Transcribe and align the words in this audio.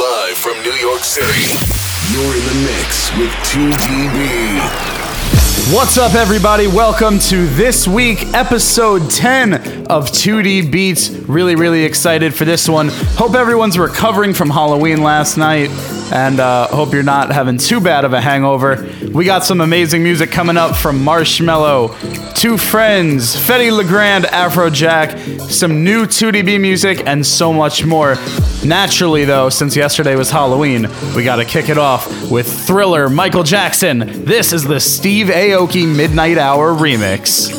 Live 0.00 0.38
from 0.38 0.62
New 0.62 0.72
York 0.80 1.04
City. 1.04 1.60
You're 2.10 2.34
in 2.34 2.44
the 2.46 2.54
mix 2.64 3.14
with 3.18 3.30
2DB. 3.52 5.09
What's 5.72 5.98
up, 5.98 6.16
everybody? 6.16 6.66
Welcome 6.66 7.20
to 7.20 7.46
this 7.46 7.86
week, 7.86 8.34
episode 8.34 9.08
10 9.08 9.86
of 9.86 10.08
2D 10.08 10.68
Beats. 10.72 11.10
Really, 11.10 11.54
really 11.54 11.84
excited 11.84 12.34
for 12.34 12.44
this 12.44 12.68
one. 12.68 12.88
Hope 12.90 13.36
everyone's 13.36 13.78
recovering 13.78 14.34
from 14.34 14.50
Halloween 14.50 15.04
last 15.04 15.36
night 15.36 15.70
and 16.12 16.40
uh, 16.40 16.66
hope 16.68 16.92
you're 16.92 17.02
not 17.02 17.30
having 17.30 17.56
too 17.56 17.80
bad 17.80 18.04
of 18.04 18.12
a 18.12 18.20
hangover. 18.20 18.88
We 19.12 19.24
got 19.24 19.44
some 19.44 19.60
amazing 19.60 20.02
music 20.02 20.30
coming 20.30 20.56
up 20.56 20.74
from 20.74 20.98
Marshmello, 21.00 22.34
Two 22.34 22.56
Friends, 22.56 23.36
Fedde 23.36 23.70
Le 23.70 23.84
Grand, 23.84 24.24
Afrojack, 24.24 25.40
some 25.40 25.84
new 25.84 26.06
2DB 26.06 26.60
music, 26.60 27.06
and 27.06 27.24
so 27.24 27.52
much 27.52 27.84
more. 27.84 28.16
Naturally, 28.64 29.24
though, 29.24 29.48
since 29.48 29.76
yesterday 29.76 30.16
was 30.16 30.30
Halloween, 30.30 30.88
we 31.14 31.24
gotta 31.24 31.44
kick 31.44 31.68
it 31.68 31.78
off 31.78 32.30
with 32.30 32.46
Thriller 32.66 33.08
Michael 33.08 33.42
Jackson. 33.42 34.24
This 34.24 34.52
is 34.52 34.64
the 34.64 34.80
Steve 34.80 35.30
Aoki 35.60 35.84
Midnight 35.86 36.38
Hour 36.38 36.72
remix. 36.74 37.50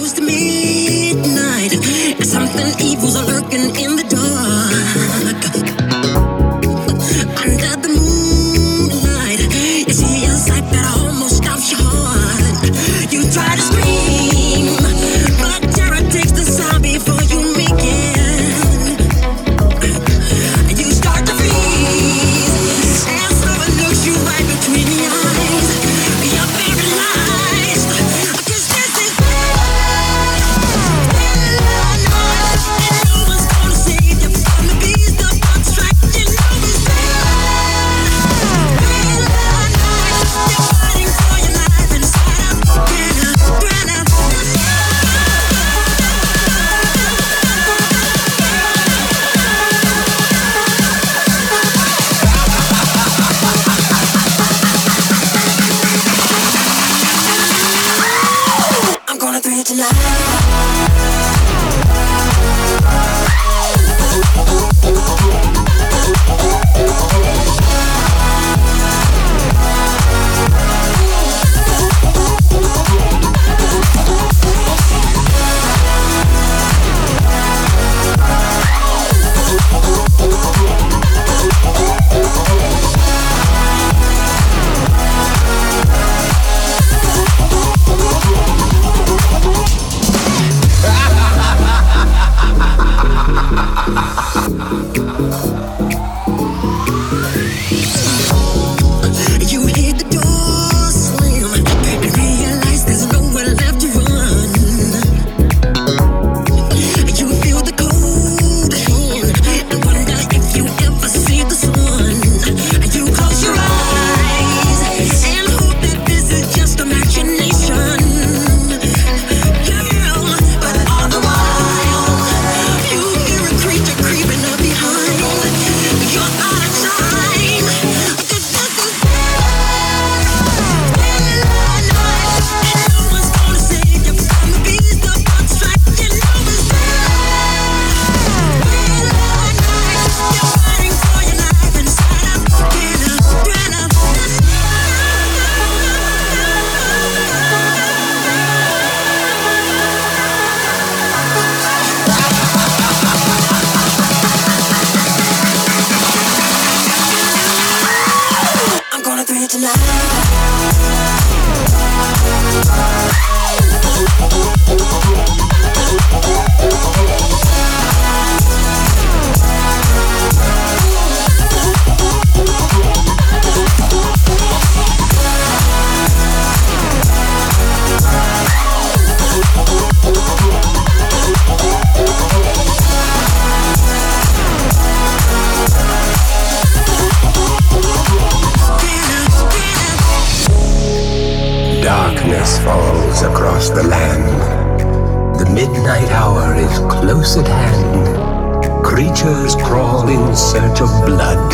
Across 193.62 193.70
the 193.78 193.88
land. 193.88 195.38
The 195.38 195.46
midnight 195.54 196.10
hour 196.12 196.56
is 196.56 196.80
close 196.90 197.38
at 197.38 197.48
hand. 197.48 198.84
Creatures 198.84 199.56
crawl 199.56 200.08
in 200.10 200.36
search 200.36 200.82
of 200.82 200.90
blood 201.06 201.52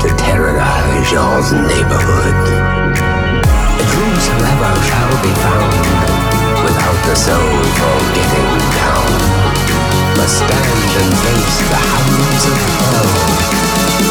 to 0.00 0.08
terrorize 0.18 1.12
your 1.12 1.38
neighborhood. 1.62 2.38
And 3.78 3.88
whosoever 3.94 4.72
shall 4.88 5.14
be 5.22 5.32
found 5.46 5.74
without 6.66 6.98
the 7.06 7.14
soul 7.14 7.54
for 7.78 7.98
getting 8.18 8.50
down 8.82 9.10
must 10.18 10.42
stand 10.42 10.90
and 11.02 11.12
face 11.22 11.58
the 11.70 11.80
hounds 11.92 12.44
of 12.50 12.58
hell 12.82 13.10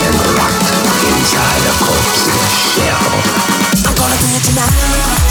and 0.07 0.15
rot 0.39 0.63
inside 1.11 1.63
a 1.67 1.75
corpse's 1.83 2.51
shell. 2.71 3.07
I'm 3.83 3.95
gonna 3.99 4.15
do 4.15 4.27
it 4.31 4.43
tonight. 4.47 5.30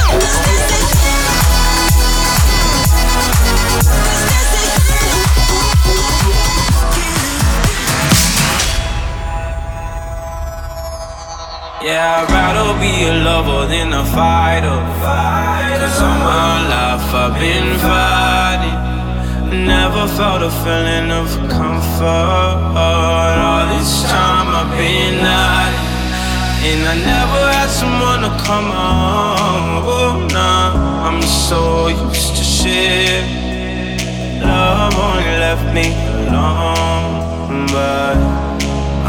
Yeah, 11.91 12.23
I'd 12.23 12.31
rather 12.31 12.71
be 12.79 13.03
a 13.03 13.15
lover 13.27 13.67
than 13.67 13.91
a 13.91 14.05
fighter. 14.15 14.79
Cause 15.75 15.99
all 15.99 16.19
my 16.23 16.63
life 16.71 17.07
I've 17.23 17.35
been 17.35 17.69
fighting. 17.83 18.79
Never 19.67 20.07
felt 20.15 20.41
a 20.41 20.51
feeling 20.63 21.11
of 21.11 21.27
comfort. 21.51 22.55
All 22.79 23.67
this 23.75 24.07
time 24.07 24.47
I've 24.59 24.71
been 24.79 25.19
out, 25.19 25.73
and 26.63 26.81
I 26.93 26.95
never 27.11 27.41
had 27.59 27.69
someone 27.69 28.21
to 28.23 28.31
come 28.47 28.71
home. 28.71 29.83
Oh, 29.83 30.27
nah, 30.31 31.07
I'm 31.07 31.21
so 31.21 31.89
used 31.89 32.37
to 32.37 32.43
shit. 32.55 33.25
Love 34.39 34.95
only 34.95 35.35
left 35.43 35.67
me 35.75 35.91
alone, 36.23 37.67
but 37.67 38.15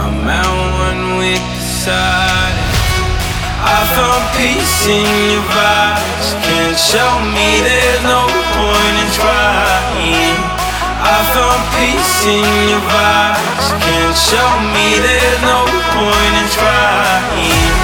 I'm 0.03 0.27
at 0.27 0.51
one 0.83 1.19
with 1.19 1.45
the 1.55 1.63
silence. 1.85 2.62
I 3.63 3.79
found 3.95 4.25
peace 4.35 4.91
in 4.91 5.07
your 5.31 5.47
vibes. 5.55 6.29
Can't 6.43 6.79
show 6.79 7.13
me 7.31 7.63
there's 7.63 8.03
no 8.03 8.27
point 8.27 8.97
in 8.99 9.11
trying. 9.15 10.35
I 11.03 11.19
found 11.31 11.63
peace 11.79 12.27
in 12.27 12.47
your 12.71 12.83
vibes. 12.91 13.67
Can't 13.79 14.19
show 14.19 14.51
me 14.75 14.99
there's 14.99 15.43
no 15.47 15.63
point 15.95 16.35
in 16.43 16.49
trying. 16.51 17.75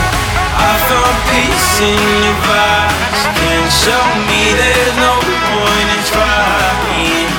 I 0.58 0.72
found 0.90 1.16
peace 1.30 1.74
in 1.86 2.02
your 2.26 2.38
vibes. 2.42 3.20
Can't 3.38 3.70
show 3.70 4.04
me 4.26 4.42
there's 4.58 4.96
no 4.98 5.14
point 5.22 5.88
in 5.94 6.02
trying. 6.10 7.30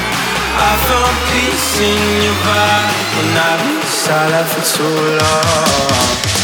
I 0.60 0.72
found 0.88 1.16
peace 1.32 1.80
in 1.84 2.00
your 2.24 2.38
vibes, 2.48 3.12
and 3.20 3.36
I've 3.36 3.62
been 3.68 3.84
silent 3.84 4.48
for 4.48 4.64
too 4.64 4.96
long. 5.20 6.39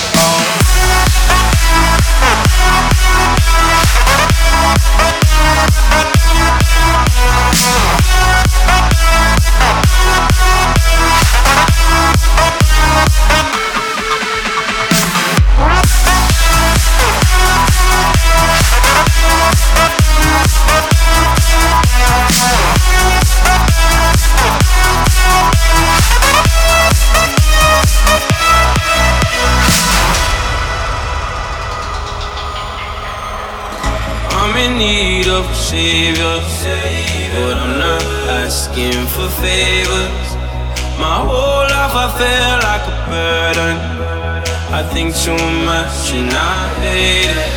Think 44.95 45.13
too 45.13 45.35
much 45.67 46.15
and 46.15 46.31
I 46.31 46.71
hate 46.79 47.27
it. 47.27 47.51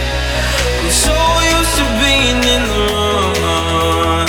I'm 0.82 0.90
so 0.90 1.14
used 1.54 1.74
to 1.78 1.86
being 2.02 2.42
in 2.54 2.62
the 2.66 2.82
wrong. 2.90 4.26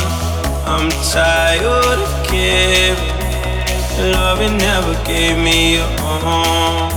I'm 0.70 0.88
tired 1.10 1.98
of 2.06 2.14
caring. 2.30 3.18
Loving 4.14 4.58
never 4.62 4.94
gave 5.10 5.42
me 5.42 5.82
a 5.82 5.88
home. 6.22 6.94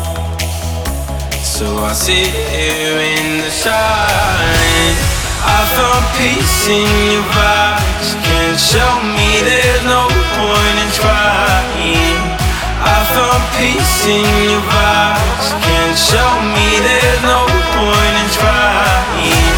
So 1.41 1.67
I 1.81 1.95
sit 1.95 2.29
here 2.53 2.99
in 3.17 3.41
the 3.41 3.51
silence. 3.51 5.01
I 5.57 5.61
found 5.77 6.05
peace 6.21 6.61
in 6.69 6.93
your 7.09 7.25
vibes. 7.33 8.09
Can't 8.29 8.61
show 8.61 8.93
me 9.17 9.29
there's 9.49 9.85
no 9.89 10.05
point 10.37 10.77
in 10.85 10.91
trying. 10.93 12.21
I 12.85 13.01
found 13.17 13.43
peace 13.57 14.05
in 14.13 14.29
your 14.53 14.61
vibes. 14.69 15.62
Show 15.93 16.41
me 16.41 16.81
there's 16.81 17.23
no 17.23 17.45
point 17.77 18.17
in 18.17 18.29
trying. 18.33 19.57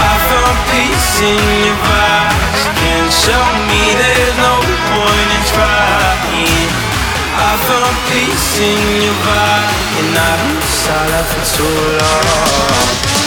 I 0.00 0.12
found 0.28 0.56
peace 0.72 1.20
in 1.20 1.44
your 1.60 1.76
vibes. 1.84 2.62
Can't 2.72 3.12
show 3.12 3.44
me 3.68 3.80
there's 4.00 4.36
no 4.40 4.54
point 4.64 5.28
in 5.36 5.44
trying. 5.52 6.72
I 7.36 7.52
found 7.68 7.96
peace 8.08 8.60
in 8.64 8.80
your 9.04 9.18
vibe, 9.28 9.72
and 10.00 10.16
I've 10.16 10.40
been 10.48 10.62
silent 10.72 11.26
for 11.36 11.44
too 11.56 11.76
long. 12.00 13.17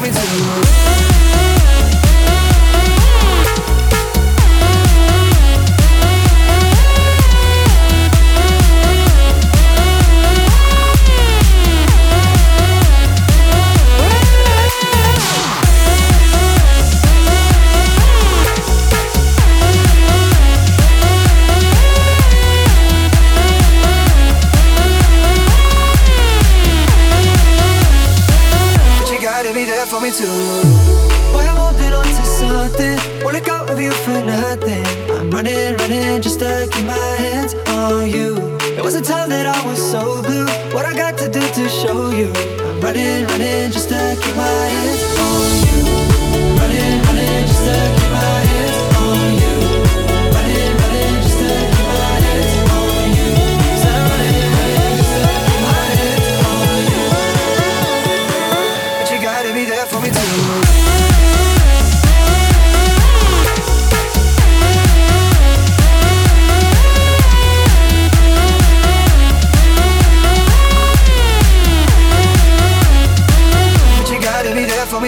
There 0.00 0.12
me 0.12 0.14
too. 0.14 1.77
Me 30.08 30.14
too. 30.14 30.26
Boy, 31.32 31.44
I'm 31.44 31.56
holding 31.56 31.92
on 31.92 32.04
to 32.04 32.24
something. 32.40 32.98
Let 33.24 33.44
go 33.44 33.66
of 33.66 33.80
you 33.80 33.92
for 33.92 34.20
nothing. 34.24 34.84
I'm 35.10 35.30
running, 35.30 35.76
running 35.76 36.22
just 36.22 36.40
to 36.40 36.68
keep 36.72 36.86
my 36.86 36.96
hands 37.22 37.54
on 37.68 38.08
you. 38.08 38.34
There 38.74 38.84
was 38.84 38.94
a 38.94 39.02
time 39.02 39.28
that 39.30 39.46
I 39.46 39.66
was 39.66 39.78
so 39.78 40.22
blue. 40.22 40.46
What 40.74 40.86
I 40.86 40.94
got 40.94 41.18
to 41.18 41.28
do 41.28 41.40
to 41.40 41.68
show 41.68 42.10
you? 42.10 42.32
I'm 42.66 42.80
running, 42.80 43.26
running 43.26 43.70
just 43.70 43.88
to 43.90 44.16
keep 44.22 44.36
my 44.36 44.64
hands 44.74 45.02
on 45.26 45.50
you. 45.66 45.78
Running, 46.58 47.02
running 47.06 47.46
just 47.46 47.64
to 47.64 47.97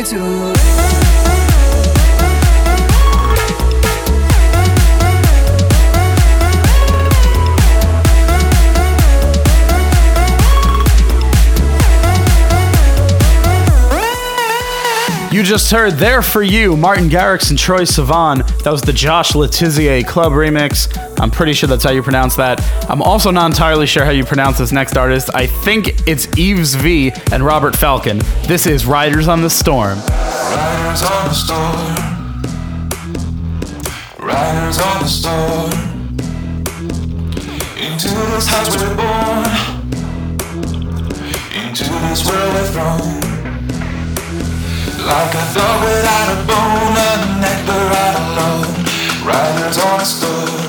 me 0.00 0.07
too. 0.07 0.52
You 15.33 15.45
just 15.45 15.71
heard 15.71 15.95
There 15.95 16.23
For 16.23 16.42
You, 16.42 16.76
Martin 16.76 17.09
Garrix 17.09 17.50
and 17.50 17.59
Troye 17.59 17.83
Sivan. 17.83 18.47
That 18.64 18.73
was 18.73 18.83
the 18.83 18.92
Josh 18.92 19.33
Letizier 19.33 20.07
Club 20.07 20.33
remix. 20.33 20.88
I'm 21.20 21.30
pretty 21.30 21.52
sure 21.52 21.68
that's 21.68 21.84
how 21.84 21.90
you 21.90 22.02
pronounce 22.02 22.34
that. 22.36 22.62
I'm 22.88 23.02
also 23.02 23.30
not 23.30 23.44
entirely 23.50 23.86
sure 23.86 24.06
how 24.06 24.10
you 24.10 24.24
pronounce 24.24 24.56
this 24.56 24.72
next 24.72 24.96
artist. 24.96 25.28
I 25.34 25.46
think 25.46 26.08
it's 26.08 26.26
Yves 26.38 26.74
V 26.76 27.12
and 27.30 27.44
Robert 27.44 27.76
Falcon. 27.76 28.20
This 28.44 28.66
is 28.66 28.86
Riders 28.86 29.28
on 29.28 29.42
the 29.42 29.50
Storm. 29.50 29.98
Riders 29.98 31.02
on 31.02 31.28
the 31.28 31.34
storm. 31.34 31.94
Riders 34.18 34.78
on 34.78 35.02
the 35.02 35.08
storm. 35.08 35.70
Into 37.76 38.08
this 38.08 38.46
house 38.48 38.74
we're 38.80 38.96
born. 38.96 39.44
Into 41.52 41.84
this 42.08 42.24
world 42.26 42.54
we're 42.54 42.66
thrown. 42.72 43.20
Like 45.06 45.34
a 45.34 45.44
dog 45.52 45.82
without 45.84 46.28
a 46.32 46.38
bone, 46.48 46.96
a 46.96 47.40
neck 47.40 47.66
but 47.66 47.82
right 47.92 48.16
alone. 48.24 48.72
Riders 49.26 49.78
on 49.78 49.98
the 49.98 50.04
storm. 50.04 50.60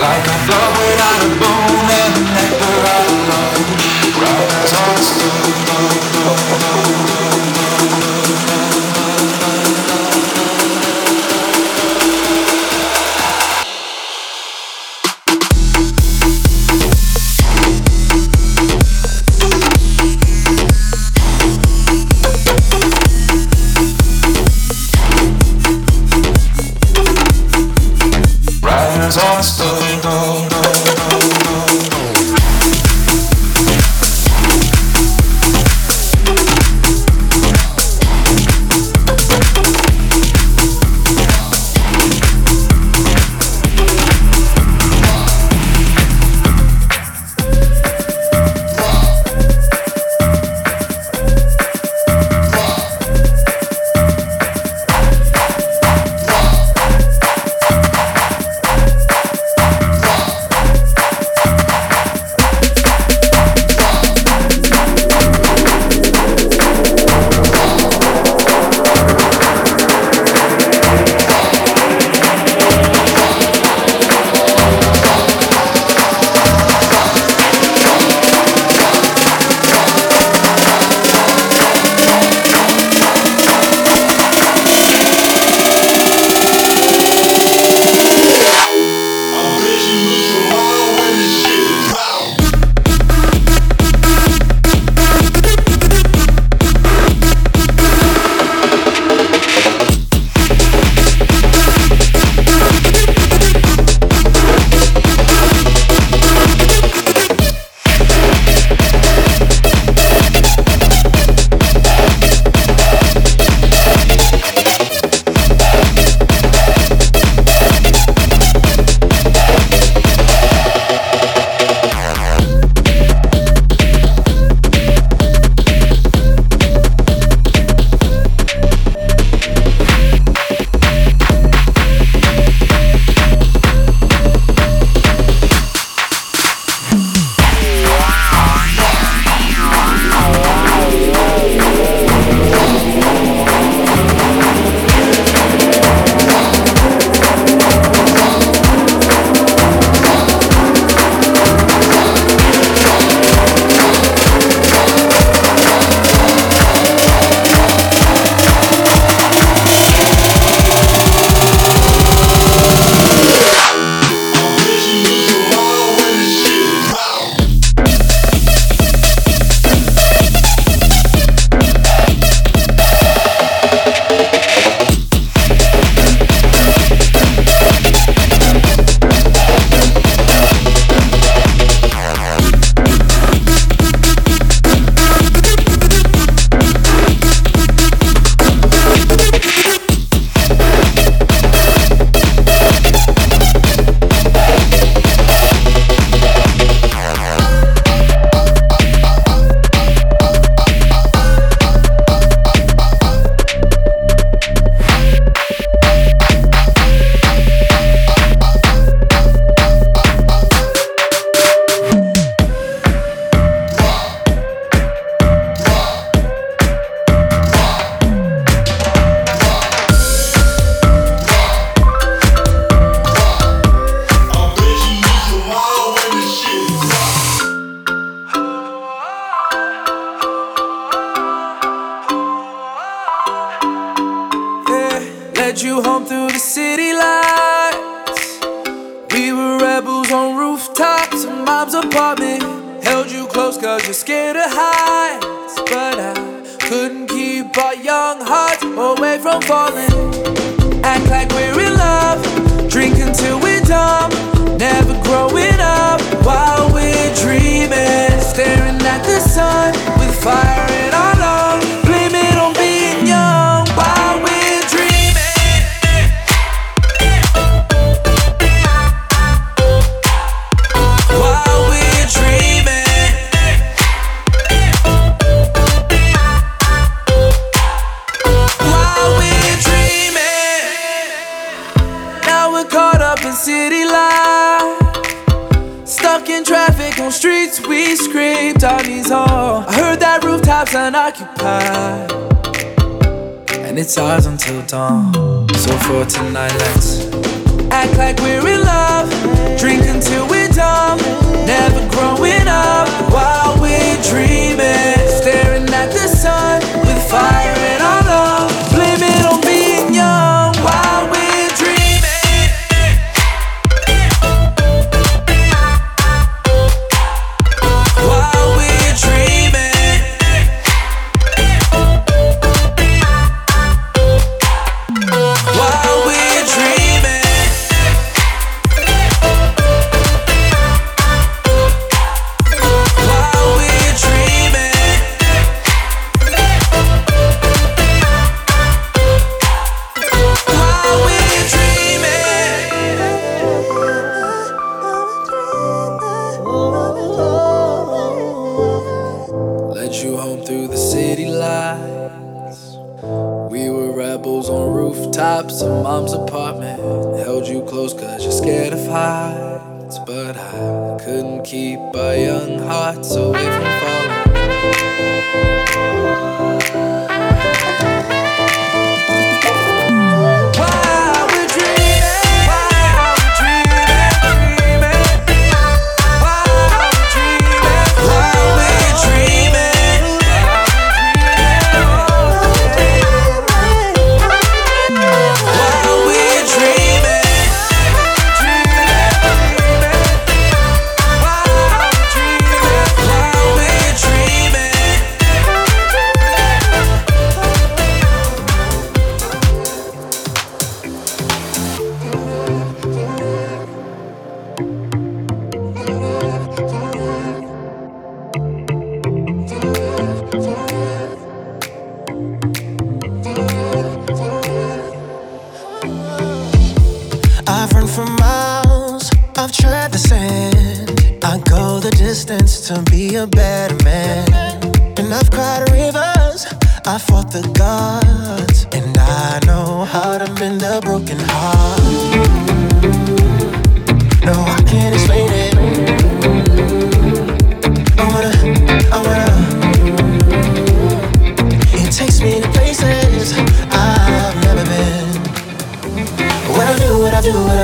Like 0.00 0.26
a 0.26 0.36
dog 0.46 0.72
without 0.78 1.22
a 1.22 1.28
bone 1.40 1.90
and 1.90 2.24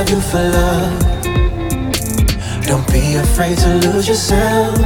Love 0.01 0.09
you 0.09 0.21
for 0.23 0.39
love? 0.39 0.99
Don't 2.65 2.91
be 2.91 3.17
afraid 3.17 3.59
to 3.59 3.75
lose 3.85 4.09
yourself. 4.09 4.79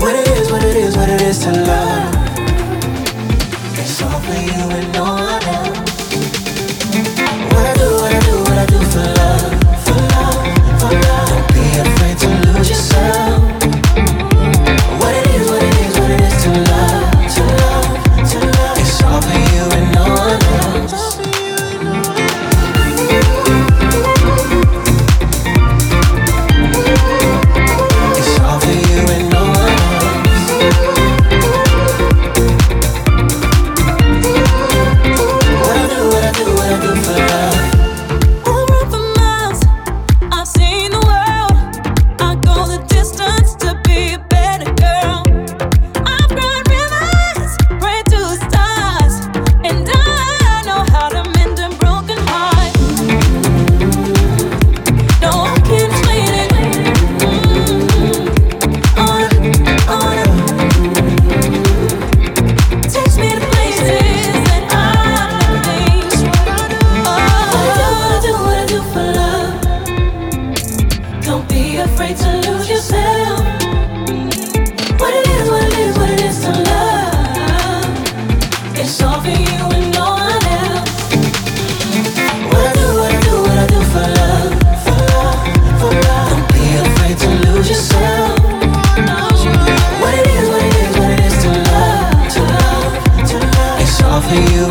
What 0.00 0.16
it 0.16 0.26
is, 0.36 0.50
what 0.50 0.64
it 0.64 0.74
is, 0.74 0.96
what 0.96 1.08
it 1.08 1.20
is 1.22 1.38
to 1.44 1.52
love. 1.52 2.21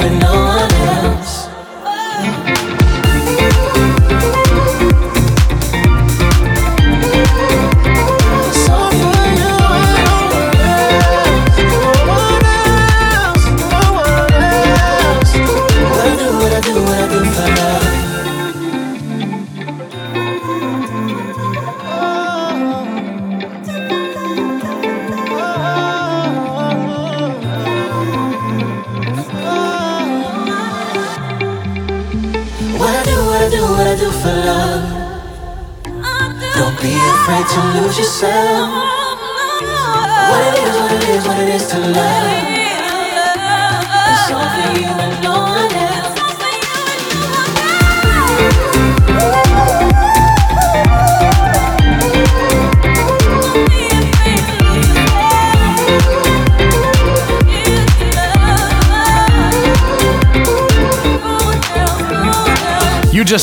and 0.03 0.23
on. 0.23 0.60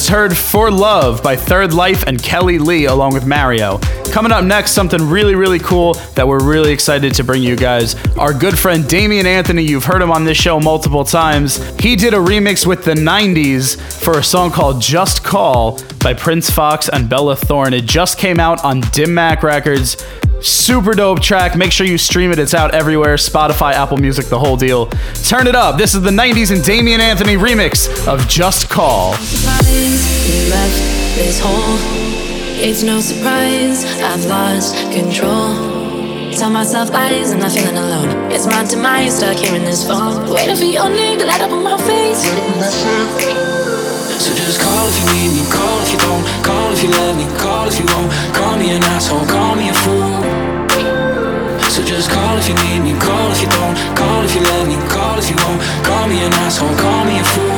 Heard 0.08 0.38
For 0.38 0.70
Love 0.70 1.22
by 1.22 1.36
Third 1.36 1.74
Life 1.74 2.04
and 2.06 2.22
Kelly 2.22 2.58
Lee 2.58 2.86
along 2.86 3.12
with 3.12 3.26
Mario. 3.26 3.76
Coming 4.10 4.32
up 4.32 4.42
next, 4.42 4.72
something 4.72 5.06
really, 5.06 5.34
really 5.34 5.58
cool 5.58 5.94
that 6.14 6.26
we're 6.26 6.42
really 6.42 6.72
excited 6.72 7.14
to 7.16 7.24
bring 7.24 7.42
you 7.42 7.56
guys. 7.56 7.94
Our 8.16 8.32
good 8.32 8.58
friend 8.58 8.88
Damian 8.88 9.26
Anthony, 9.26 9.62
you've 9.64 9.84
heard 9.84 10.00
him 10.00 10.10
on 10.10 10.24
this 10.24 10.38
show 10.38 10.58
multiple 10.60 11.04
times. 11.04 11.58
He 11.78 11.94
did 11.94 12.14
a 12.14 12.16
remix 12.16 12.64
with 12.64 12.84
the 12.84 12.94
90s 12.94 13.78
for 14.02 14.18
a 14.18 14.22
song 14.22 14.50
called 14.50 14.80
Just 14.80 15.22
Call 15.22 15.78
by 15.98 16.14
Prince 16.14 16.48
Fox 16.48 16.88
and 16.88 17.10
Bella 17.10 17.36
Thorne. 17.36 17.74
It 17.74 17.84
just 17.84 18.16
came 18.16 18.40
out 18.40 18.64
on 18.64 18.80
Dim 18.80 19.12
Mak 19.12 19.42
Records. 19.42 20.02
Super 20.40 20.94
dope 20.94 21.20
track. 21.20 21.56
Make 21.56 21.72
sure 21.72 21.86
you 21.86 21.98
stream 21.98 22.30
it. 22.30 22.38
It's 22.38 22.54
out 22.54 22.74
everywhere 22.74 23.16
Spotify, 23.16 23.72
Apple 23.72 23.96
Music, 23.96 24.26
the 24.26 24.38
whole 24.38 24.56
deal. 24.56 24.86
Turn 25.24 25.46
it 25.46 25.54
up. 25.54 25.76
This 25.76 25.94
is 25.94 26.02
the 26.02 26.10
90s 26.10 26.54
and 26.54 26.64
Damian 26.64 27.00
Anthony 27.00 27.34
remix 27.34 28.06
of 28.06 28.26
Just 28.28 28.70
Call. 28.70 29.14
surprise 29.14 30.28
you 30.28 30.50
left 30.50 30.78
this 31.16 31.40
hole. 31.42 31.78
It's 32.60 32.82
no 32.82 33.00
surprise 33.00 33.84
I've 34.00 34.24
lost 34.26 34.74
control. 34.92 35.78
Tell 36.32 36.50
myself 36.50 36.90
lies, 36.90 37.32
I'm 37.32 37.40
not 37.40 37.50
feeling 37.50 37.76
alone. 37.76 38.30
It's 38.30 38.46
my 38.46 38.64
demise, 38.64 39.16
stuck 39.16 39.36
here 39.36 39.56
in 39.56 39.64
this 39.64 39.86
phone. 39.86 40.30
Waiting 40.30 40.54
for 40.54 40.64
your 40.64 40.88
name 40.88 41.18
to 41.18 41.26
light 41.26 41.40
up 41.40 41.50
on 41.50 41.64
my 41.64 41.76
face. 41.78 42.22
So 44.22 44.34
just 44.34 44.60
call 44.60 44.86
if 44.86 44.98
you 44.98 45.06
need 45.14 45.40
me, 45.40 45.50
call 45.50 45.82
if 45.82 45.92
you 45.92 45.98
don't, 45.98 46.24
call 46.44 46.72
if 46.72 46.82
you 46.82 46.90
love 46.90 47.16
me, 47.16 47.26
call 47.38 47.66
if 47.66 47.78
you 47.78 47.86
won't. 47.86 48.12
Call 48.34 48.56
me 48.56 48.70
an 48.70 48.84
asshole, 48.84 49.26
call 49.26 49.56
me 49.56 49.68
a 49.70 49.74
fool. 49.74 50.17
So 51.78 51.84
just 51.84 52.10
call 52.10 52.36
if 52.36 52.48
you 52.48 52.54
need 52.56 52.80
me, 52.80 52.98
call 52.98 53.30
if 53.30 53.40
you 53.40 53.48
don't, 53.48 53.76
call 53.96 54.24
if 54.24 54.34
you 54.34 54.40
love 54.40 54.66
me, 54.66 54.74
call 54.90 55.16
if 55.16 55.30
you 55.30 55.36
won't. 55.36 55.62
Call 55.86 56.08
me 56.08 56.24
an 56.24 56.32
asshole, 56.32 56.74
call 56.74 57.04
me 57.04 57.20
a 57.20 57.24
fool. 57.24 57.57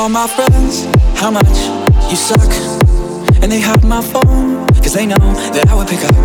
All 0.00 0.08
my 0.08 0.26
friends 0.26 0.84
how 1.20 1.30
much 1.30 1.58
you 2.08 2.16
suck. 2.16 2.50
And 3.42 3.52
they 3.52 3.60
hide 3.60 3.84
my 3.84 4.00
phone, 4.00 4.66
cause 4.80 4.94
they 4.94 5.04
know 5.04 5.20
that 5.52 5.68
I 5.68 5.74
would 5.74 5.88
pick 5.88 6.02
up. 6.08 6.16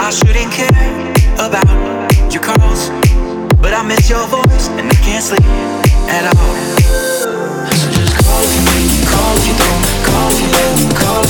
I 0.00 0.08
shouldn't 0.08 0.50
care 0.50 0.72
about 1.36 1.68
your 2.32 2.40
calls, 2.40 2.88
but 3.60 3.74
I 3.74 3.82
miss 3.82 4.08
your 4.08 4.26
voice 4.26 4.68
and 4.80 4.88
I 4.88 4.94
can't 5.04 5.22
sleep 5.22 5.44
at 6.08 6.24
all. 6.32 6.54
So 7.20 7.28
just 7.92 8.16
call 8.24 8.40
me, 8.40 9.04
call 9.04 9.36
if 9.36 9.44
you 9.48 9.56
don't, 9.60 9.84
call 10.08 10.28
if 10.32 10.40
you 10.40 10.48
love 10.56 10.72
me. 10.80 10.86
Call 10.96 11.21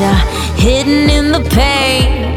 amnesia 0.00 0.14
hidden 0.56 1.10
in 1.10 1.32
the 1.32 1.40
pain. 1.50 2.36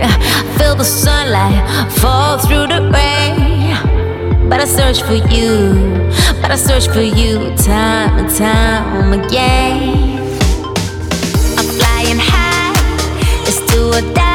Feel 0.57 0.75
the 0.75 0.83
sunlight 0.83 1.91
fall 1.93 2.37
through 2.37 2.67
the 2.67 2.81
rain. 2.91 4.49
But 4.49 4.61
I 4.61 4.65
search 4.65 5.01
for 5.03 5.13
you, 5.13 6.09
but 6.41 6.51
I 6.51 6.55
search 6.55 6.87
for 6.87 7.01
you 7.01 7.55
time 7.57 8.19
and 8.19 8.35
time 8.35 9.13
again. 9.13 10.19
I'm 11.57 11.65
flying 11.77 12.19
high, 12.19 12.73
it's 13.47 13.59
do 13.71 13.89
or 13.89 14.13
die. 14.13 14.28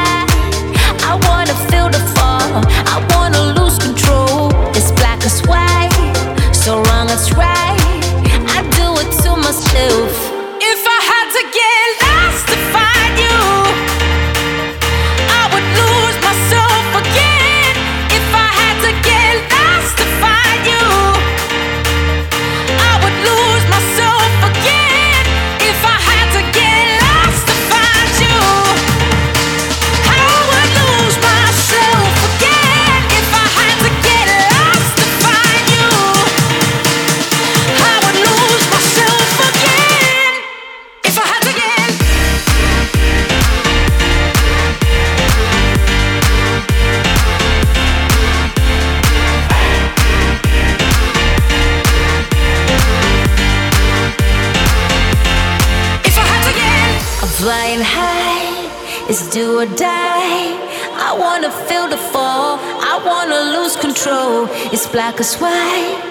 black 64.95 65.19
as 65.19 65.35
white, 65.41 66.01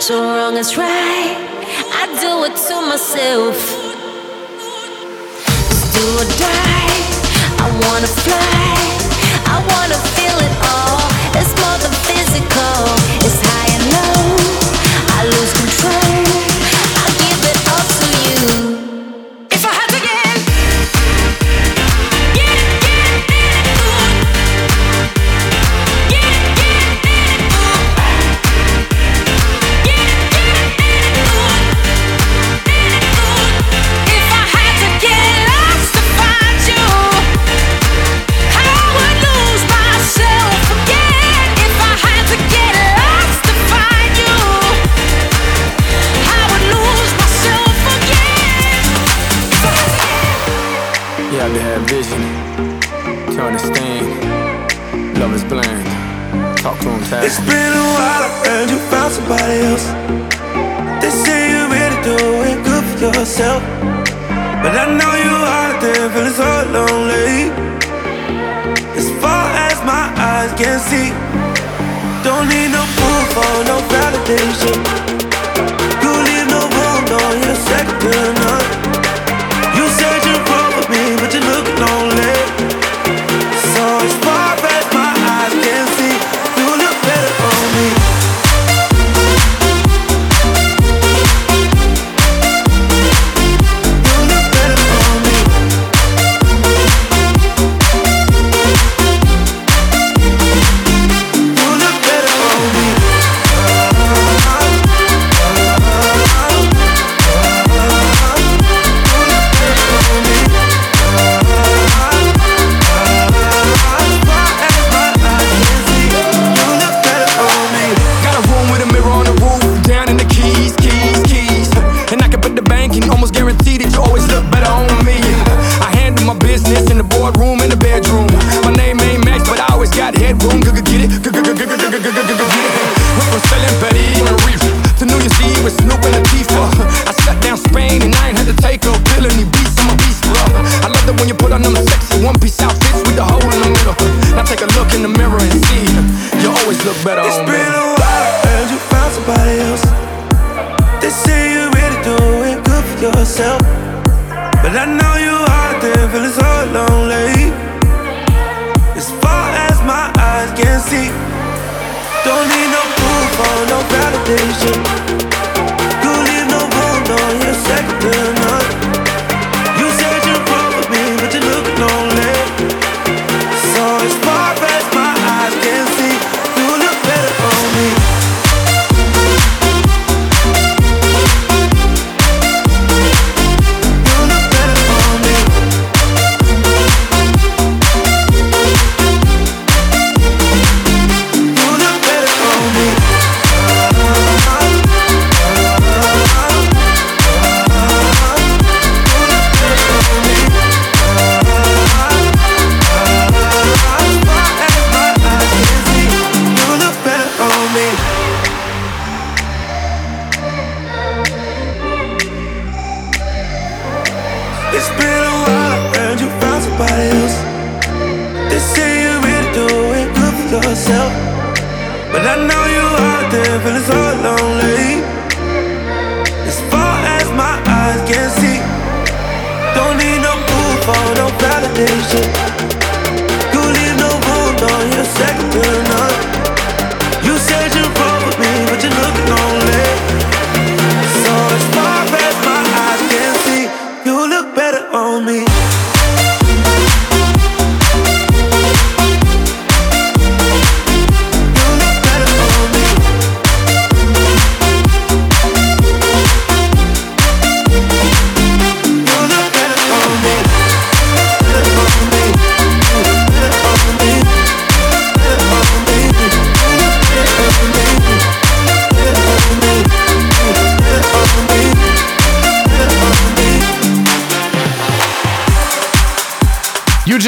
so 0.00 0.20
wrong 0.20 0.56
as 0.58 0.76
right. 0.76 1.36
I 2.00 2.02
do 2.20 2.42
it 2.42 2.56
to 2.66 2.74
myself. 2.90 3.56
It's 5.70 5.84
do 5.94 6.04
or 6.20 6.26
die. 6.42 6.98
I 7.62 7.68
wanna 7.84 8.10
fly. 8.24 8.74
I 9.46 9.56
wanna 9.72 9.98
feel 10.16 10.36
it 10.48 10.54
all. 10.74 11.06
It's 11.38 11.54
more 11.62 11.78
than 11.84 11.94
physical. 12.08 12.31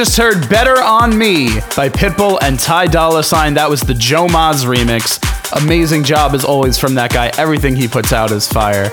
Just 0.05 0.19
heard 0.19 0.51
Better 0.51 0.83
On 0.83 1.17
Me 1.17 1.47
by 1.75 1.89
Pitbull 1.89 2.37
and 2.43 2.61
Ty 2.61 2.89
Dolla 2.89 3.25
Sign. 3.25 3.55
That 3.55 3.71
was 3.71 3.81
the 3.81 3.95
Joe 3.95 4.27
Maz 4.27 4.67
remix. 4.67 5.19
Amazing 5.63 6.05
job 6.05 6.35
as 6.35 6.45
always 6.45 6.77
from 6.77 6.95
that 6.97 7.11
guy. 7.11 7.31
Everything 7.39 7.75
he 7.75 7.89
puts 7.89 8.13
out 8.13 8.31
is 8.31 8.47
fire. 8.47 8.91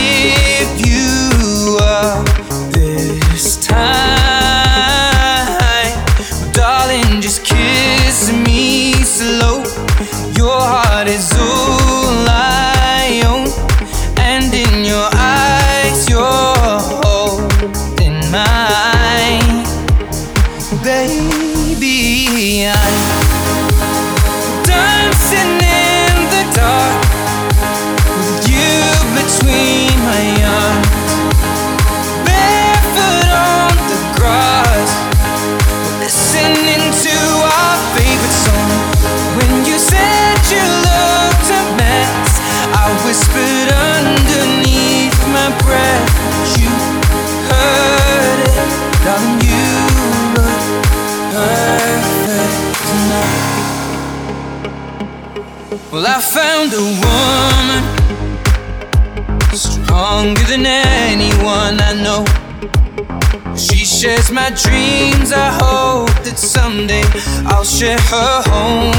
shares 64.05 64.31
my 64.31 64.51
dreams. 64.51 65.33
I 65.33 65.49
hope 65.65 66.13
that 66.25 66.39
someday 66.39 67.05
I'll 67.47 67.65
share 67.65 67.97
her 68.13 68.43
home. 68.53 68.93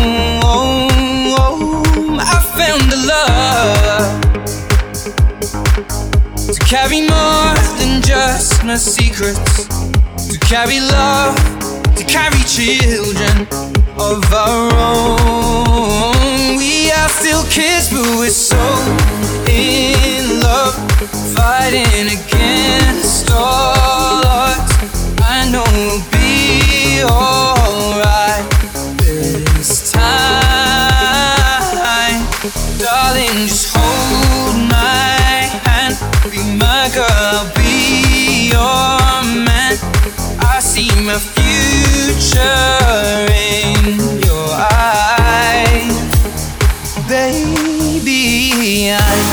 I 2.17 2.37
found 2.57 2.89
a 2.89 2.99
love 3.13 4.21
to 6.55 6.59
carry 6.65 7.01
more 7.01 7.53
than 7.77 8.01
just 8.01 8.63
my 8.65 8.77
secrets, 8.77 9.67
to 10.31 10.39
carry 10.39 10.79
love, 10.79 11.37
to 11.97 12.03
carry 12.03 12.41
children 12.57 13.45
of 14.09 14.25
our 14.33 14.73
own. 14.73 16.57
We 16.57 16.89
are 16.89 17.09
still 17.09 17.43
kids, 17.51 17.89
but 17.93 18.07
we're 18.17 18.31
so 18.31 18.57
in 19.47 20.39
love, 20.41 20.73
fighting 21.37 22.07
against 22.17 23.29
all. 23.29 24.24
I 25.45 25.49
know 25.51 25.63
we'll 25.73 26.01
be 26.09 27.03
alright 27.03 28.49
this 28.97 29.91
time. 29.91 30.01
Darling, 32.79 33.45
just 33.45 33.69
hold 33.71 34.57
my 34.67 35.45
hand. 35.69 35.93
Be 36.31 36.41
my 36.57 36.89
girl, 36.95 37.05
I'll 37.07 37.53
be 37.53 38.49
your 38.49 39.21
man. 39.45 39.77
I 40.41 40.59
see 40.61 40.89
my 41.05 41.19
future 41.19 42.49
in 43.29 43.99
your 44.25 44.49
eyes. 44.49 45.93
Baby, 47.07 48.89
I 48.93 49.24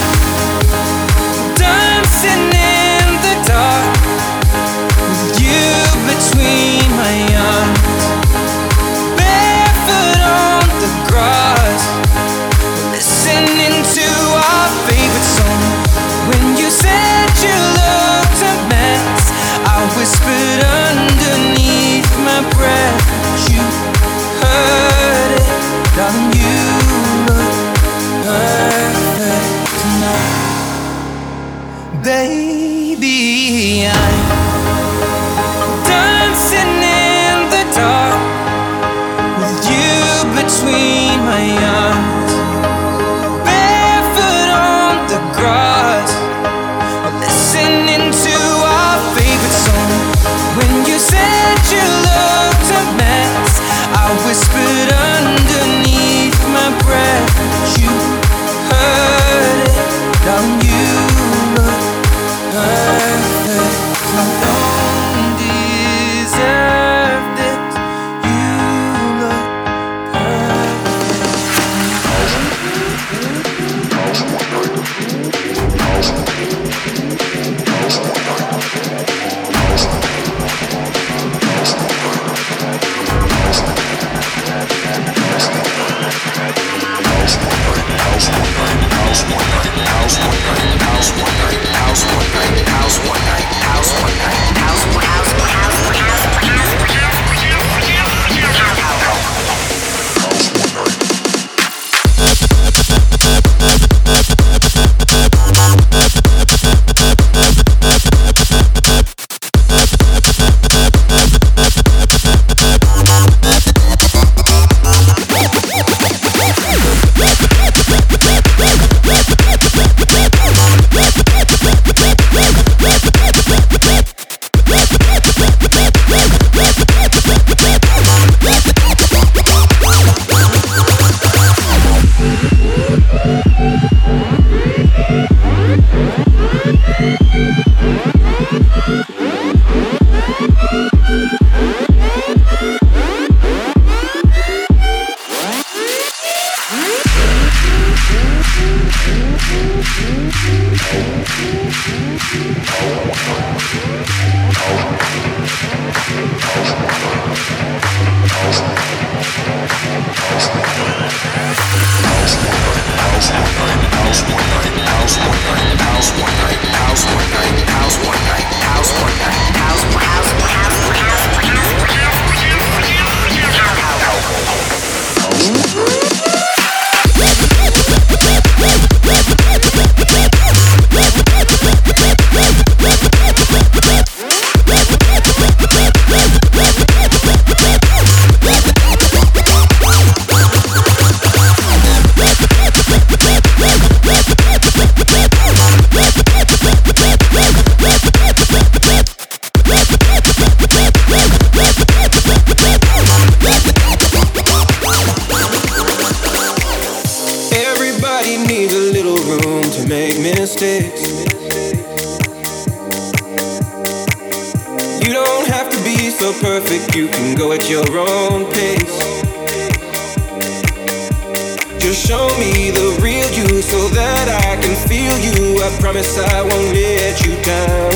I 225.63 225.71
promise 225.79 226.19
I 226.19 226.43
won't 226.43 226.75
let 226.75 227.25
you 227.25 227.37
down. 227.45 227.93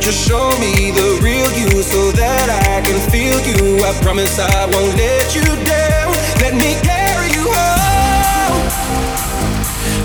Just 0.00 0.26
show 0.26 0.50
me 0.58 0.90
the 0.90 1.20
real 1.22 1.48
you 1.54 1.80
so 1.80 2.10
that 2.10 2.50
I 2.50 2.80
can 2.82 2.98
feel 3.08 3.38
you. 3.38 3.78
I 3.84 3.92
promise 4.02 4.36
I 4.40 4.66
won't 4.66 4.96
let 4.98 5.32
you 5.36 5.44
down. 5.62 6.12
Let 6.42 6.54
me 6.54 6.74
carry 6.82 7.30
you 7.30 7.46
home. 7.54 8.66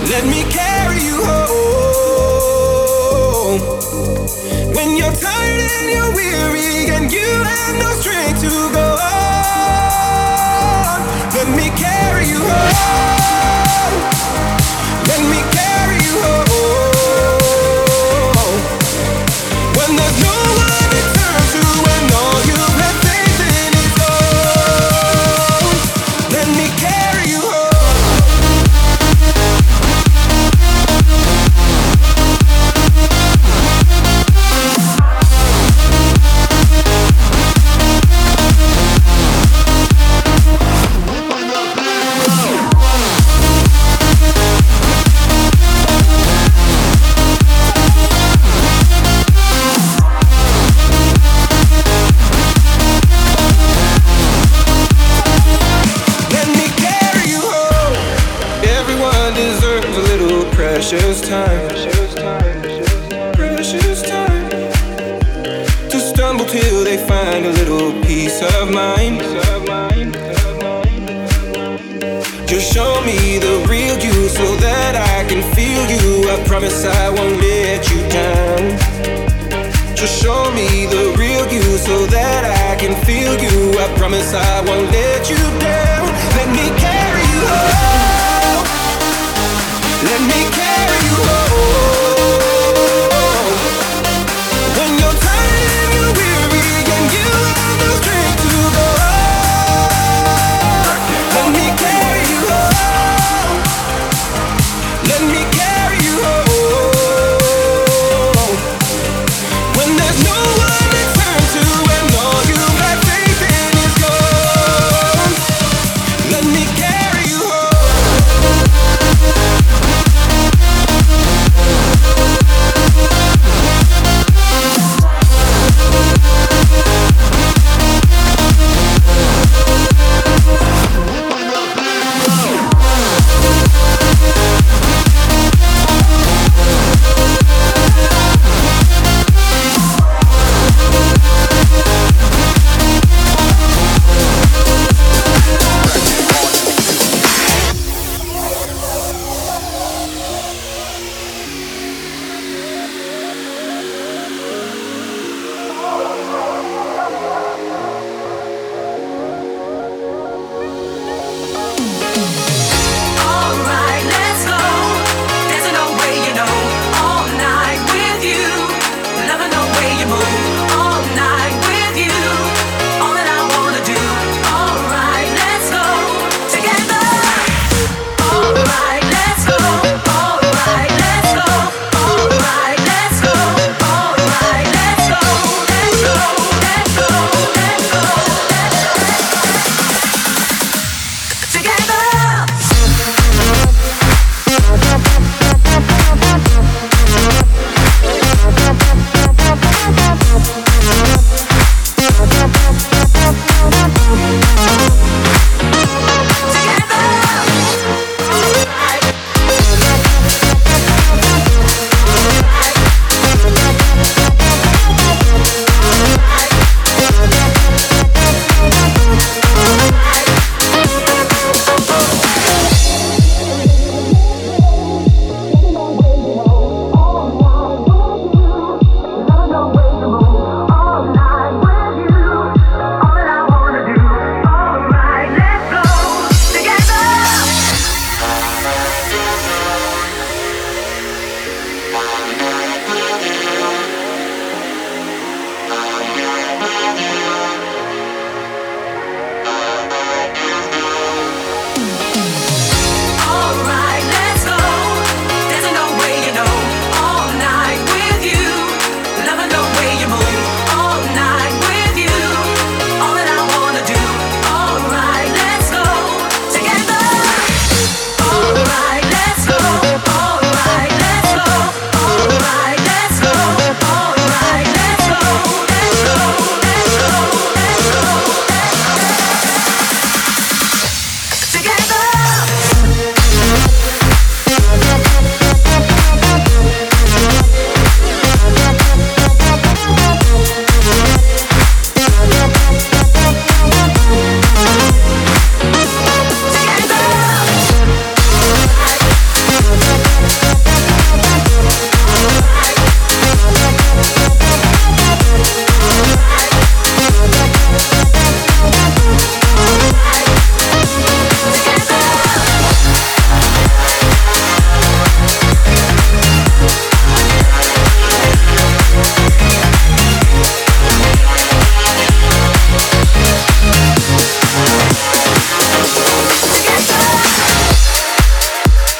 Let 0.05 0.23
me 0.25 0.43
carry 0.53 1.01
you 1.01 1.17
home. 1.25 3.59
When 4.75 4.97
you're 4.97 5.11
tired 5.11 5.71
and 5.81 5.89
you're 5.89 6.13
weary 6.13 6.91
and 6.93 7.11
you 7.11 7.25
have 7.25 7.75
no 7.81 7.89
strength 7.97 8.41
to 8.41 8.49
go 8.69 8.97
on, 9.01 11.01
let 11.33 11.49
me 11.57 11.71
carry 11.73 12.27
you 12.29 12.37
home. 12.37 13.97
Let 15.09 15.21
me 15.25 15.41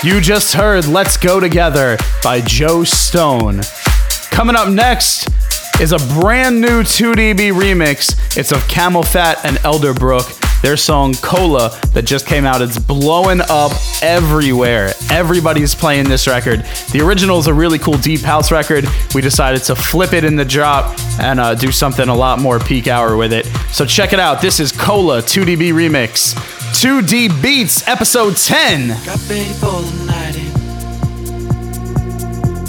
You 0.02 0.22
just 0.22 0.54
heard 0.54 0.88
Let's 0.88 1.18
Go 1.18 1.42
Together 1.42 1.98
by 2.24 2.40
Joe 2.40 2.86
Stone. 2.86 3.60
Coming 4.32 4.56
up 4.56 4.70
next 4.70 5.28
is 5.82 5.92
a 5.92 5.98
brand 6.22 6.62
new 6.62 6.84
2DB 6.84 7.52
remix. 7.52 8.38
It's 8.38 8.54
of 8.54 8.60
CamelPhat 8.70 9.44
and 9.44 9.58
Elderbrook, 9.58 10.62
their 10.62 10.78
song 10.78 11.16
Cola 11.16 11.78
that 11.94 12.04
just 12.04 12.26
came 12.26 12.46
out. 12.46 12.62
It's 12.62 12.80
blowing 12.80 13.42
up 13.50 13.74
everywhere. 14.02 14.94
Everybody's 15.12 15.76
playing 15.76 16.08
this 16.08 16.28
record. 16.28 16.64
The 16.94 17.02
original 17.02 17.38
is 17.38 17.48
a 17.48 17.54
really 17.54 17.78
cool 17.78 17.98
deep 17.98 18.22
house 18.22 18.54
record. 18.54 18.86
We 19.14 19.20
decided 19.20 19.64
to 19.64 19.76
flip 19.76 20.14
it 20.14 20.24
in 20.24 20.38
the 20.38 20.46
drop 20.46 20.98
and 21.20 21.42
uh, 21.42 21.56
do 21.56 21.74
something 21.74 22.08
a 22.08 22.16
lot 22.16 22.40
more 22.40 22.58
peak 22.58 22.88
hour 22.88 23.18
with 23.18 23.34
it. 23.34 23.48
So 23.74 23.86
check 23.86 24.14
it 24.14 24.20
out. 24.20 24.42
This 24.42 24.62
is 24.62 24.72
Cola 24.72 25.22
2DB 25.22 25.74
remix 25.74 26.59
2D 26.74 27.42
Beats, 27.42 27.88
episode 27.88 28.36
10. 28.38 28.90
Got 29.06 29.30
ready 29.30 29.54
for 29.54 29.82
the 29.82 30.06
night 30.06 30.36
in. 30.36 30.52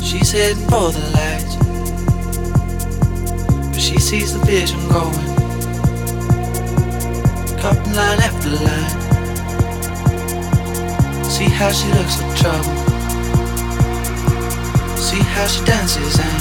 She's 0.02 0.32
heading 0.32 0.64
for 0.68 0.90
the 0.90 1.00
light. 1.14 1.46
But 3.70 3.80
she 3.80 3.98
sees 3.98 4.32
the 4.32 4.40
vision 4.44 4.80
going. 4.88 5.14
Cutting 7.60 7.94
line 7.94 8.20
after 8.20 8.50
line. 8.50 8.90
See 11.24 11.48
how 11.48 11.70
she 11.70 11.88
looks 11.92 12.20
in 12.20 12.34
trouble. 12.34 12.76
See 14.96 15.22
how 15.22 15.46
she 15.46 15.64
dances 15.64 16.18
and 16.18 16.40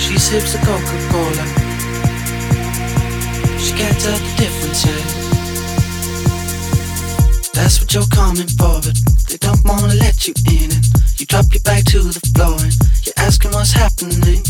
she 0.00 0.18
sips 0.18 0.54
a 0.54 0.58
Coca-Cola. 0.58 1.69
She 3.60 3.72
can't 3.76 3.98
tell 4.00 4.16
the 4.16 4.34
difference 4.36 4.84
yet. 4.86 5.04
That's 7.52 7.80
what 7.80 7.92
you're 7.94 8.08
coming 8.08 8.48
for, 8.48 8.80
but 8.80 8.96
they 9.28 9.36
don't 9.36 9.62
wanna 9.64 9.94
let 9.94 10.26
you 10.26 10.34
in. 10.48 10.72
And 10.72 10.84
you 11.18 11.26
drop 11.26 11.52
your 11.52 11.62
back 11.62 11.84
to 11.92 12.00
the 12.00 12.20
floor 12.32 12.56
and 12.58 12.74
you're 13.04 13.18
asking 13.18 13.52
what's 13.52 13.72
happening. 13.72 14.42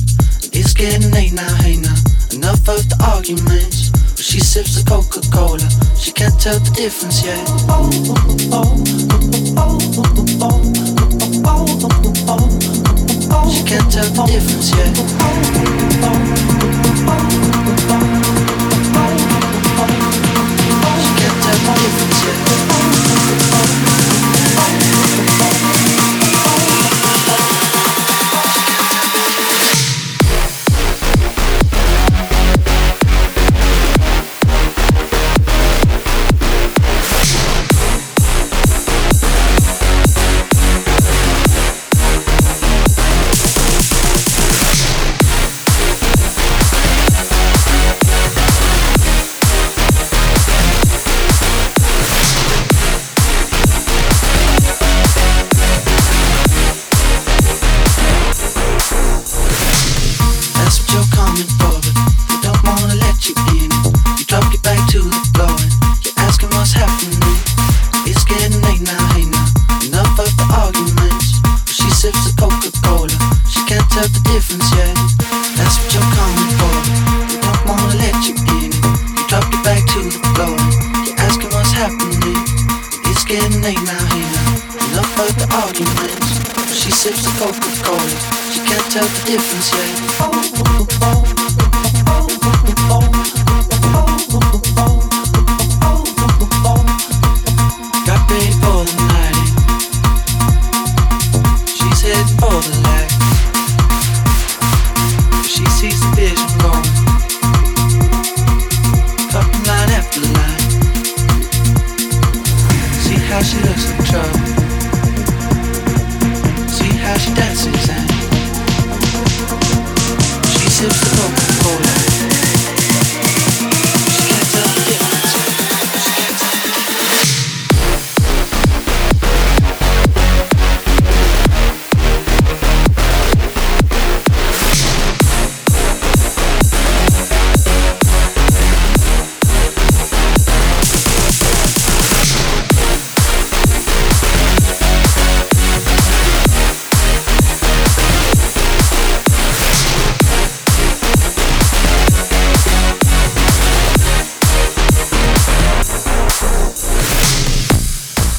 It's 0.53 0.73
getting 0.75 1.11
late 1.11 1.33
now, 1.33 1.55
hey 1.57 1.77
now. 1.77 1.95
Enough 2.33 2.69
of 2.69 2.89
the 2.89 2.97
arguments. 3.11 3.91
But 3.91 4.25
she 4.25 4.39
sips 4.41 4.75
the 4.77 4.85
Coca-Cola. 4.89 5.69
She 5.99 6.13
can't 6.13 6.39
tell 6.41 6.59
the 6.59 6.71
difference 6.71 7.25
yet. 7.25 7.47
She 13.51 13.63
can't 13.65 13.91
tell 13.91 14.07
the 14.15 14.23
difference 14.31 14.71
yet. 14.77 14.95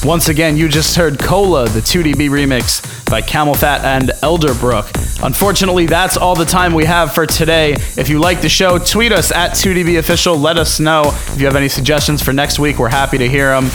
Once 0.04 0.28
again, 0.28 0.56
you 0.56 0.68
just 0.68 0.96
heard 0.96 1.16
Cola, 1.16 1.68
the 1.68 1.78
2DB 1.78 2.28
remix 2.28 3.08
by 3.08 3.22
CamelPhat 3.22 3.84
and 3.84 4.08
Elderbrook. 4.22 5.24
Unfortunately, 5.24 5.86
that's 5.86 6.16
all 6.16 6.34
the 6.34 6.44
time 6.44 6.74
we 6.74 6.84
have 6.84 7.14
for 7.14 7.24
today. 7.24 7.74
If 7.96 8.08
you 8.08 8.18
like 8.18 8.40
the 8.40 8.48
show, 8.48 8.78
tweet 8.78 9.12
us 9.12 9.30
at 9.30 9.52
2DB 9.52 10.00
Official. 10.00 10.36
Let 10.36 10.58
us 10.58 10.80
know. 10.80 11.02
If 11.06 11.38
you 11.38 11.46
have 11.46 11.54
any 11.54 11.68
suggestions 11.68 12.20
for 12.20 12.32
next 12.32 12.58
week, 12.58 12.80
we're 12.80 12.88
happy 12.88 13.16
to 13.18 13.28
hear 13.28 13.50
them. 13.50 13.70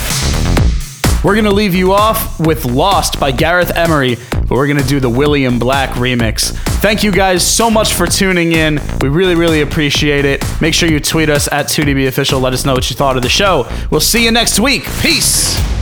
We're 1.23 1.35
going 1.35 1.45
to 1.45 1.53
leave 1.53 1.73
you 1.73 1.93
off 1.93 2.37
with 2.41 2.65
Lost 2.65 3.21
by 3.21 3.31
Gareth 3.31 3.71
Emery, 3.73 4.17
but 4.31 4.51
we're 4.51 4.67
going 4.67 4.79
to 4.79 4.87
do 4.87 4.99
the 4.99 5.09
William 5.09 5.59
Black 5.59 5.91
remix. 5.91 6.51
Thank 6.81 7.03
you 7.03 7.11
guys 7.13 7.41
so 7.41 7.71
much 7.71 7.93
for 7.93 8.05
tuning 8.05 8.51
in. 8.51 8.81
We 8.99 9.07
really, 9.07 9.35
really 9.35 9.61
appreciate 9.61 10.25
it. 10.25 10.43
Make 10.59 10.73
sure 10.73 10.89
you 10.89 10.99
tweet 10.99 11.29
us 11.29 11.47
at 11.53 11.67
2DB 11.67 12.07
Official. 12.09 12.41
Let 12.41 12.51
us 12.51 12.65
know 12.65 12.73
what 12.73 12.89
you 12.89 12.97
thought 12.97 13.15
of 13.15 13.23
the 13.23 13.29
show. 13.29 13.65
We'll 13.89 14.01
see 14.01 14.25
you 14.25 14.31
next 14.31 14.59
week. 14.59 14.83
Peace. 15.01 15.76